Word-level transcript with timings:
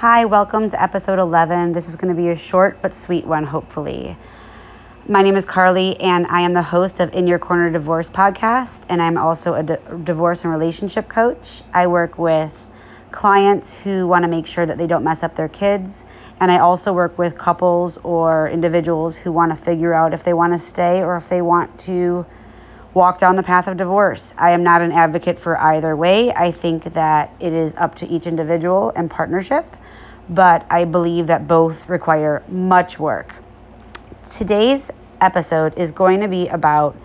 Hi, 0.00 0.24
welcome 0.24 0.70
to 0.70 0.82
episode 0.82 1.18
11. 1.18 1.72
This 1.72 1.86
is 1.86 1.96
going 1.96 2.08
to 2.08 2.14
be 2.14 2.30
a 2.30 2.34
short 2.34 2.80
but 2.80 2.94
sweet 2.94 3.26
one, 3.26 3.44
hopefully. 3.44 4.16
My 5.06 5.20
name 5.20 5.36
is 5.36 5.44
Carly, 5.44 6.00
and 6.00 6.26
I 6.26 6.40
am 6.40 6.54
the 6.54 6.62
host 6.62 7.00
of 7.00 7.12
In 7.12 7.26
Your 7.26 7.38
Corner 7.38 7.68
Divorce 7.68 8.08
podcast, 8.08 8.80
and 8.88 9.02
I'm 9.02 9.18
also 9.18 9.52
a 9.52 9.62
divorce 9.62 10.42
and 10.42 10.50
relationship 10.50 11.06
coach. 11.10 11.60
I 11.74 11.86
work 11.86 12.16
with 12.16 12.66
clients 13.10 13.78
who 13.78 14.08
want 14.08 14.22
to 14.22 14.28
make 14.28 14.46
sure 14.46 14.64
that 14.64 14.78
they 14.78 14.86
don't 14.86 15.04
mess 15.04 15.22
up 15.22 15.36
their 15.36 15.50
kids, 15.50 16.06
and 16.40 16.50
I 16.50 16.60
also 16.60 16.94
work 16.94 17.18
with 17.18 17.36
couples 17.36 17.98
or 17.98 18.48
individuals 18.48 19.18
who 19.18 19.32
want 19.32 19.54
to 19.54 19.62
figure 19.62 19.92
out 19.92 20.14
if 20.14 20.24
they 20.24 20.32
want 20.32 20.54
to 20.54 20.58
stay 20.58 21.02
or 21.02 21.16
if 21.16 21.28
they 21.28 21.42
want 21.42 21.78
to 21.80 22.24
walk 22.94 23.18
down 23.18 23.36
the 23.36 23.42
path 23.42 23.68
of 23.68 23.76
divorce. 23.76 24.34
I 24.36 24.50
am 24.50 24.62
not 24.62 24.82
an 24.82 24.92
advocate 24.92 25.38
for 25.38 25.56
either 25.56 25.94
way. 25.94 26.32
I 26.32 26.50
think 26.52 26.84
that 26.94 27.34
it 27.40 27.52
is 27.52 27.74
up 27.74 27.96
to 27.96 28.08
each 28.08 28.26
individual 28.26 28.92
and 28.94 29.10
partnership 29.10 29.76
but 30.30 30.64
I 30.70 30.84
believe 30.84 31.26
that 31.26 31.48
both 31.48 31.88
require 31.88 32.42
much 32.48 32.98
work. 32.98 33.34
Today's 34.30 34.90
episode 35.20 35.76
is 35.76 35.90
going 35.90 36.20
to 36.20 36.28
be 36.28 36.46
about 36.48 36.96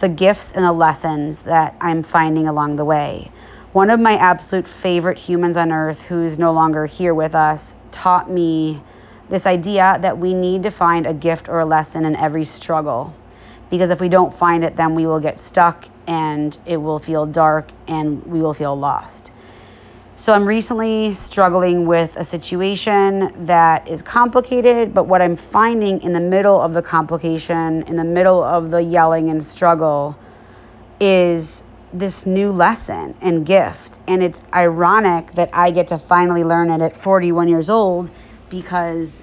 the 0.00 0.08
gifts 0.08 0.52
and 0.52 0.64
the 0.64 0.72
lessons 0.72 1.40
that 1.40 1.74
I'm 1.80 2.02
finding 2.02 2.46
along 2.46 2.76
the 2.76 2.84
way. 2.84 3.30
One 3.72 3.90
of 3.90 3.98
my 3.98 4.16
absolute 4.16 4.68
favorite 4.68 5.18
humans 5.18 5.56
on 5.56 5.72
earth, 5.72 6.00
who's 6.02 6.38
no 6.38 6.52
longer 6.52 6.84
here 6.84 7.14
with 7.14 7.34
us, 7.34 7.74
taught 7.90 8.30
me 8.30 8.82
this 9.30 9.46
idea 9.46 9.98
that 10.00 10.18
we 10.18 10.34
need 10.34 10.64
to 10.64 10.70
find 10.70 11.06
a 11.06 11.14
gift 11.14 11.48
or 11.48 11.60
a 11.60 11.64
lesson 11.64 12.04
in 12.04 12.16
every 12.16 12.44
struggle. 12.44 13.14
Because 13.70 13.90
if 13.90 14.00
we 14.00 14.08
don't 14.08 14.34
find 14.34 14.64
it, 14.64 14.76
then 14.76 14.94
we 14.94 15.06
will 15.06 15.20
get 15.20 15.40
stuck 15.40 15.86
and 16.06 16.56
it 16.64 16.78
will 16.78 16.98
feel 16.98 17.26
dark 17.26 17.70
and 17.86 18.24
we 18.26 18.40
will 18.40 18.54
feel 18.54 18.74
lost. 18.76 19.30
So 20.16 20.32
I'm 20.32 20.46
recently 20.46 21.14
struggling 21.14 21.86
with 21.86 22.16
a 22.16 22.24
situation 22.24 23.46
that 23.46 23.86
is 23.86 24.02
complicated, 24.02 24.92
but 24.92 25.04
what 25.04 25.22
I'm 25.22 25.36
finding 25.36 26.02
in 26.02 26.12
the 26.12 26.20
middle 26.20 26.60
of 26.60 26.74
the 26.74 26.82
complication, 26.82 27.82
in 27.82 27.94
the 27.94 28.04
middle 28.04 28.42
of 28.42 28.72
the 28.72 28.82
yelling 28.82 29.30
and 29.30 29.44
struggle, 29.44 30.18
is 30.98 31.62
this 31.92 32.26
new 32.26 32.50
lesson 32.50 33.14
and 33.20 33.46
gift. 33.46 34.00
And 34.08 34.22
it's 34.22 34.42
ironic 34.52 35.32
that 35.34 35.50
I 35.52 35.70
get 35.70 35.88
to 35.88 35.98
finally 35.98 36.42
learn 36.42 36.70
it 36.70 36.80
at 36.80 36.96
41 36.96 37.46
years 37.46 37.70
old 37.70 38.10
because 38.50 39.22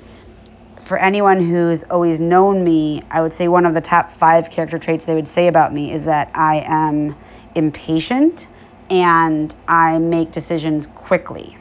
for 0.86 1.00
anyone 1.00 1.44
who's 1.44 1.84
always 1.84 2.20
known 2.20 2.64
me, 2.64 3.04
I 3.10 3.22
would 3.22 3.34
say 3.34 3.48
one 3.48 3.66
of 3.66 3.74
the 3.74 3.82
top 3.82 4.12
five 4.12 4.52
character 4.52 4.78
traits 4.78 5.04
they 5.04 5.16
would 5.16 5.28
say 5.28 5.48
about 5.48 5.74
me 5.74 5.92
is 5.92 6.06
that 6.06 6.30
I 6.36 6.64
am 6.68 7.16
impatient 7.56 8.48
and 8.92 9.54
I 9.68 9.98
make 9.98 10.32
decisions 10.32 10.86
quickly. 10.86 11.58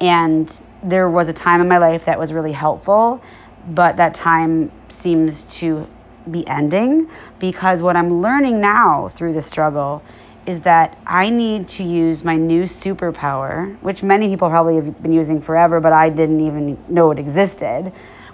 And 0.00 0.48
there 0.84 1.10
was 1.10 1.26
a 1.26 1.32
time 1.32 1.60
in 1.60 1.66
my 1.66 1.78
life 1.78 2.04
that 2.04 2.18
was 2.20 2.32
really 2.32 2.52
helpful, 2.52 3.20
but 3.68 3.96
that 3.96 4.14
time 4.14 4.70
seems 4.90 5.42
to 5.58 5.88
be 6.30 6.46
ending 6.46 7.10
because 7.40 7.82
what 7.82 7.96
I'm 7.96 8.22
learning 8.22 8.60
now 8.60 9.08
through 9.16 9.34
the 9.34 9.42
struggle 9.42 10.04
is 10.46 10.60
that 10.60 10.96
I 11.04 11.30
need 11.30 11.66
to 11.68 11.82
use 11.82 12.22
my 12.22 12.36
new 12.36 12.64
superpower, 12.64 13.76
which 13.80 14.04
many 14.04 14.28
people 14.28 14.48
probably 14.50 14.76
have 14.76 15.02
been 15.02 15.12
using 15.12 15.40
forever, 15.40 15.80
but 15.80 15.92
I 15.92 16.10
didn't 16.10 16.40
even 16.40 16.78
know 16.88 17.10
it 17.10 17.18
existed, 17.18 17.92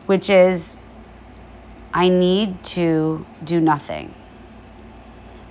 which 0.08 0.30
is 0.30 0.78
I 1.92 2.08
need 2.08 2.64
to 2.64 3.26
do 3.44 3.60
nothing 3.60 4.14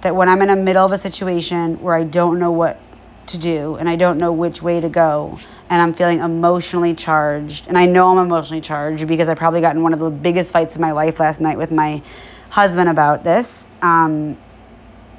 that 0.02 0.16
when 0.16 0.30
I'm 0.30 0.42
in 0.42 0.48
the 0.48 0.56
middle 0.56 0.84
of 0.84 0.92
a 0.92 0.98
situation 0.98 1.80
where 1.80 1.96
I 1.96 2.04
don't 2.04 2.40
know 2.40 2.52
what 2.52 2.80
to 3.28 3.38
do 3.38 3.76
and 3.76 3.88
I 3.88 3.96
don't 3.98 4.18
know 4.18 4.32
which 4.32 4.62
way 4.62 4.82
to 4.82 4.90
go 4.90 5.38
and 5.70 5.80
I'm 5.80 5.94
feeling 5.94 6.20
emotionally 6.20 6.96
charged 6.96 7.68
and 7.68 7.78
I 7.78 7.86
know 7.86 8.08
I'm 8.08 8.26
emotionally 8.26 8.62
charged 8.62 9.06
because 9.08 9.30
I 9.30 9.36
probably 9.36 9.62
got 9.62 9.76
in 9.76 9.84
one 9.84 9.94
of 9.94 10.00
the 10.00 10.10
biggest 10.10 10.52
fights 10.52 10.74
of 10.74 10.82
my 10.82 10.92
life 10.92 11.20
last 11.20 11.40
night 11.40 11.60
with 11.60 11.70
my 11.70 12.02
husband 12.50 12.90
about 12.90 13.24
this 13.24 13.68
um, 13.84 14.38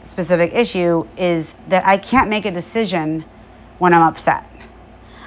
specific 0.03 0.53
issue 0.53 1.07
is 1.17 1.55
that 1.69 1.87
I 1.87 1.97
can't 1.97 2.29
make 2.29 2.45
a 2.45 2.51
decision 2.51 3.25
when 3.79 3.95
I'm 3.95 4.03
upset. 4.03 4.45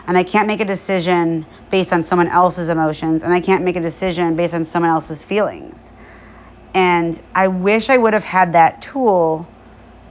And 0.05 0.17
I 0.17 0.23
can't 0.23 0.47
make 0.47 0.59
a 0.59 0.65
decision 0.65 1.45
based 1.71 1.93
on 1.93 2.03
someone 2.03 2.27
else's 2.27 2.69
emotions 2.69 3.23
and 3.23 3.33
I 3.33 3.41
can't 3.41 3.63
make 3.63 3.77
a 3.77 3.81
decision 3.81 4.35
based 4.35 4.53
on 4.53 4.65
someone 4.65 4.91
else's 4.91 5.23
feelings. 5.23 5.91
And 6.73 7.19
I 7.33 7.47
wish 7.47 7.89
I 7.89 7.97
would 7.97 8.13
have 8.13 8.23
had 8.23 8.53
that 8.53 8.81
tool 8.81 9.47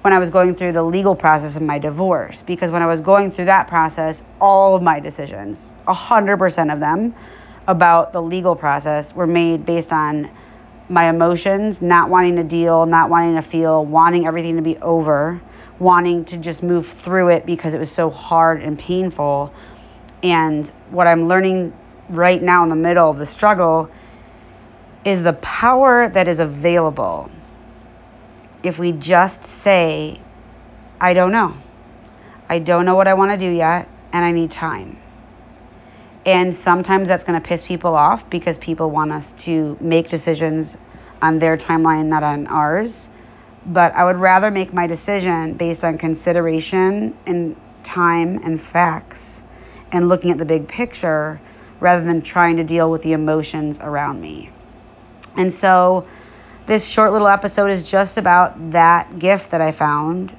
when 0.02 0.12
I 0.12 0.18
was 0.18 0.30
going 0.30 0.54
through 0.54 0.72
the 0.72 0.82
legal 0.82 1.14
process 1.14 1.56
of 1.56 1.62
my 1.62 1.78
divorce. 1.78 2.42
Because 2.42 2.70
when 2.70 2.82
I 2.82 2.86
was 2.86 3.00
going 3.00 3.30
through 3.30 3.46
that 3.46 3.68
process, 3.68 4.22
all 4.40 4.74
of 4.74 4.82
my 4.82 5.00
decisions, 5.00 5.68
100% 5.86 6.72
of 6.72 6.80
them 6.80 7.14
about 7.66 8.12
the 8.12 8.20
legal 8.20 8.56
process, 8.56 9.14
were 9.14 9.26
made 9.26 9.64
based 9.64 9.92
on 9.92 10.30
my 10.88 11.08
emotions, 11.08 11.80
not 11.80 12.08
wanting 12.08 12.36
to 12.36 12.42
deal, 12.42 12.84
not 12.84 13.10
wanting 13.10 13.36
to 13.36 13.42
feel, 13.42 13.84
wanting 13.84 14.26
everything 14.26 14.56
to 14.56 14.62
be 14.62 14.76
over, 14.78 15.40
wanting 15.78 16.24
to 16.24 16.36
just 16.36 16.62
move 16.62 16.88
through 16.88 17.28
it 17.28 17.46
because 17.46 17.74
it 17.74 17.78
was 17.78 17.90
so 17.90 18.10
hard 18.10 18.62
and 18.62 18.78
painful. 18.78 19.52
And 20.22 20.68
what 20.90 21.06
I'm 21.06 21.28
learning 21.28 21.72
right 22.08 22.42
now 22.42 22.62
in 22.62 22.68
the 22.68 22.76
middle 22.76 23.10
of 23.10 23.18
the 23.18 23.26
struggle 23.26 23.90
is 25.04 25.22
the 25.22 25.32
power 25.34 26.08
that 26.08 26.28
is 26.28 26.40
available 26.40 27.30
if 28.62 28.78
we 28.78 28.92
just 28.92 29.44
say, 29.44 30.20
I 31.00 31.14
don't 31.14 31.32
know. 31.32 31.56
I 32.48 32.58
don't 32.58 32.84
know 32.84 32.94
what 32.94 33.08
I 33.08 33.14
want 33.14 33.30
to 33.30 33.38
do 33.38 33.50
yet, 33.50 33.88
and 34.12 34.24
I 34.24 34.32
need 34.32 34.50
time. 34.50 34.98
And 36.26 36.54
sometimes 36.54 37.08
that's 37.08 37.24
going 37.24 37.40
to 37.40 37.48
piss 37.48 37.62
people 37.62 37.94
off 37.94 38.28
because 38.28 38.58
people 38.58 38.90
want 38.90 39.12
us 39.12 39.32
to 39.44 39.78
make 39.80 40.10
decisions 40.10 40.76
on 41.22 41.38
their 41.38 41.56
timeline, 41.56 42.06
not 42.06 42.22
on 42.22 42.46
ours. 42.48 43.08
But 43.64 43.94
I 43.94 44.04
would 44.04 44.16
rather 44.16 44.50
make 44.50 44.74
my 44.74 44.86
decision 44.86 45.54
based 45.54 45.84
on 45.84 45.96
consideration 45.96 47.16
and 47.26 47.56
time 47.82 48.40
and 48.44 48.62
facts 48.62 49.09
and 49.92 50.08
looking 50.08 50.30
at 50.30 50.38
the 50.38 50.44
big 50.44 50.68
picture 50.68 51.40
rather 51.80 52.04
than 52.04 52.22
trying 52.22 52.56
to 52.58 52.64
deal 52.64 52.90
with 52.90 53.02
the 53.02 53.12
emotions 53.12 53.78
around 53.80 54.20
me. 54.20 54.50
And 55.36 55.52
so 55.52 56.06
this 56.66 56.86
short 56.86 57.12
little 57.12 57.28
episode 57.28 57.70
is 57.70 57.88
just 57.88 58.18
about 58.18 58.72
that 58.72 59.18
gift 59.18 59.50
that 59.50 59.60
I 59.60 59.72
found 59.72 60.36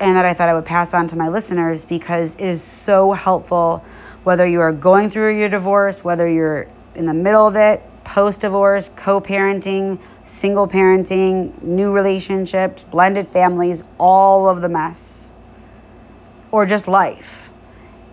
and 0.00 0.16
that 0.16 0.24
I 0.24 0.34
thought 0.34 0.48
I 0.48 0.54
would 0.54 0.64
pass 0.64 0.94
on 0.94 1.08
to 1.08 1.16
my 1.16 1.28
listeners 1.28 1.84
because 1.84 2.34
it 2.34 2.44
is 2.46 2.62
so 2.62 3.12
helpful 3.12 3.84
whether 4.24 4.46
you 4.46 4.60
are 4.60 4.72
going 4.72 5.10
through 5.10 5.38
your 5.38 5.48
divorce, 5.48 6.04
whether 6.04 6.28
you're 6.28 6.68
in 6.94 7.06
the 7.06 7.14
middle 7.14 7.46
of 7.46 7.56
it, 7.56 7.82
post 8.04 8.40
divorce, 8.42 8.90
co 8.94 9.20
parenting, 9.20 9.98
single 10.24 10.68
parenting, 10.68 11.62
new 11.62 11.92
relationships, 11.92 12.84
blended 12.90 13.32
families, 13.32 13.82
all 13.98 14.48
of 14.48 14.60
the 14.60 14.68
mess, 14.68 15.32
or 16.50 16.66
just 16.66 16.88
life. 16.88 17.37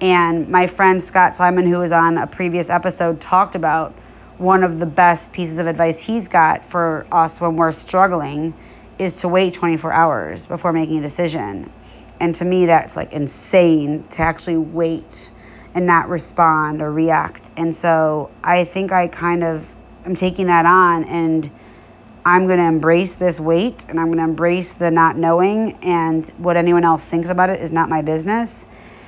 And 0.01 0.50
my 0.50 0.67
friend 0.67 1.01
Scott 1.01 1.35
Simon, 1.35 1.66
who 1.67 1.79
was 1.79 1.91
on 1.91 2.17
a 2.17 2.28
previous 2.28 2.69
episode, 2.69 3.22
talked 3.22 3.56
about 3.56 3.94
one 4.38 4.63
of 4.63 4.79
the 4.79 4.85
best 4.85 5.31
pieces 5.31 5.59
of 5.59 5.67
advice 5.67 5.97
he's 5.97 6.28
got 6.28 6.69
for 6.69 7.06
us 7.11 7.39
when 7.39 7.56
we're 7.56 7.72
struggling 7.72 8.53
is 9.00 9.16
to 9.16 9.28
wait 9.28 9.53
24 9.53 9.91
hours 9.94 10.45
before 10.45 10.73
making 10.73 11.00
a 11.00 11.01
decision. 11.01 11.72
And 12.19 12.35
to 12.35 12.45
me, 12.45 12.66
that's 12.66 12.95
like 12.95 13.13
insane 13.13 14.05
to 14.11 14.22
actually 14.22 14.57
wait 14.57 15.29
and 15.73 15.85
not 15.85 16.09
respond 16.09 16.81
or 16.81 16.91
react. 16.91 17.50
And 17.57 17.73
so 17.73 18.29
I 18.44 18.63
think 18.63 18.91
I 18.91 19.07
kind 19.07 19.44
of 19.44 19.73
am 20.05 20.16
taking 20.16 20.47
that 20.47 20.66
on 20.66 21.03
and 21.05 21.50
I'm 22.25 22.47
going 22.47 22.59
to 22.59 22.66
embrace 22.66 23.13
this 23.13 23.39
wait 23.39 23.85
and 23.88 24.00
I'm 24.00 24.07
going 24.07 24.17
to 24.17 24.23
embrace 24.23 24.73
the 24.73 24.89
not 24.89 25.17
knowing. 25.17 25.78
And 25.84 26.25
what 26.38 26.57
anyone 26.57 26.84
else 26.84 27.03
thinks 27.03 27.29
about 27.29 27.50
it 27.50 27.61
is 27.61 27.72
not 27.72 27.89
my 27.89 28.01
business. 28.01 28.66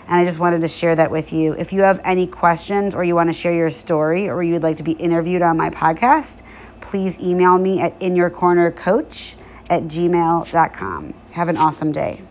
And 0.08 0.20
I 0.20 0.26
just 0.26 0.40
wanted 0.40 0.62
to 0.62 0.68
share 0.68 0.96
that 0.96 1.12
with 1.12 1.34
you. 1.34 1.54
If 1.54 1.74
you 1.74 1.82
have 1.82 2.00
any 2.06 2.28
questions 2.28 2.96
or 2.96 3.04
you 3.04 3.14
want 3.14 3.30
to 3.30 3.34
share 3.34 3.54
your 3.54 3.72
story 3.72 4.30
or 4.30 4.42
you'd 4.42 4.64
like 4.64 4.78
to 4.78 4.84
be 4.84 4.94
interviewed 4.94 5.42
on 5.42 5.58
my 5.58 5.70
podcast, 5.70 6.44
please 6.80 7.20
email 7.20 7.58
me 7.58 7.82
at 7.82 8.00
inyourcornercoach 8.00 9.36
at 9.70 9.84
gmail.com. 9.84 11.14
Have 11.32 11.50
an 11.50 11.58
awesome 11.58 11.92
day. 11.92 12.22